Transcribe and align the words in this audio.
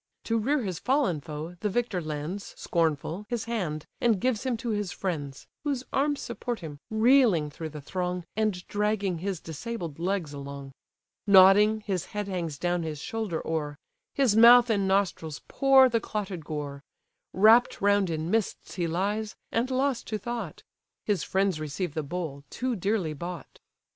To 0.23 0.39
rear 0.39 0.63
his 0.63 0.79
fallen 0.79 1.21
foe, 1.21 1.57
the 1.59 1.69
victor 1.69 2.01
lends, 2.01 2.55
Scornful, 2.57 3.27
his 3.29 3.43
hand; 3.45 3.85
and 3.99 4.19
gives 4.19 4.41
him 4.47 4.57
to 4.57 4.69
his 4.71 4.91
friends; 4.91 5.45
Whose 5.63 5.83
arms 5.93 6.21
support 6.21 6.61
him, 6.61 6.79
reeling 6.89 7.51
through 7.51 7.69
the 7.69 7.81
throng, 7.81 8.23
And 8.35 8.65
dragging 8.67 9.19
his 9.19 9.39
disabled 9.39 9.99
legs 9.99 10.33
along; 10.33 10.71
Nodding, 11.27 11.81
his 11.81 12.05
head 12.17 12.27
hangs 12.27 12.57
down 12.57 12.81
his 12.81 12.97
shoulder 12.97 13.45
o'er; 13.45 13.77
His 14.15 14.35
mouth 14.35 14.71
and 14.71 14.87
nostrils 14.87 15.41
pour 15.47 15.87
the 15.87 15.99
clotted 15.99 16.43
gore; 16.45 16.81
Wrapp'd 17.31 17.79
round 17.79 18.09
in 18.09 18.31
mists 18.31 18.73
he 18.73 18.87
lies, 18.87 19.35
and 19.51 19.69
lost 19.69 20.07
to 20.07 20.17
thought; 20.17 20.63
His 21.05 21.21
friends 21.23 21.59
receive 21.59 21.93
the 21.93 22.01
bowl, 22.01 22.43
too 22.49 22.75
dearly 22.75 23.13
bought. 23.13 23.59